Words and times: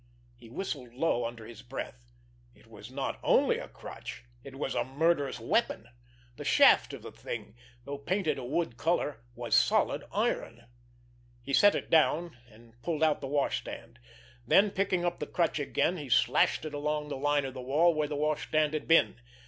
He 0.35 0.49
whistled 0.49 0.95
low 0.95 1.25
under 1.27 1.45
his 1.45 1.61
breath. 1.61 2.09
It 2.55 2.65
was 2.65 2.89
not 2.89 3.19
only 3.21 3.59
a 3.59 3.67
crutch, 3.67 4.23
it 4.43 4.55
was 4.55 4.73
a 4.73 4.83
murderous 4.83 5.39
weapon! 5.39 5.89
The 6.37 6.43
shaft 6.43 6.91
of 6.93 7.03
the 7.03 7.11
thing, 7.11 7.53
though 7.85 7.99
painted 7.99 8.39
a 8.39 8.43
wood 8.43 8.77
color, 8.77 9.19
was 9.35 9.53
solid 9.55 10.03
iron! 10.11 10.65
He 11.43 11.53
set 11.53 11.75
it 11.75 11.91
down 11.91 12.35
and 12.49 12.81
pulled 12.81 13.03
out 13.03 13.21
the 13.21 13.27
washstand; 13.27 13.99
then, 14.47 14.71
picking 14.71 15.05
up 15.05 15.19
the 15.19 15.27
crutch 15.27 15.59
again, 15.59 15.97
he 15.97 16.09
slashed 16.09 16.65
it 16.65 16.73
along 16.73 17.09
the 17.09 17.15
line 17.17 17.45
of 17.45 17.53
the 17.53 17.61
wall 17.61 17.93
where 17.93 18.07
the 18.07 18.15
washstand 18.15 18.73
had 18.73 18.87
been. 18.87 19.17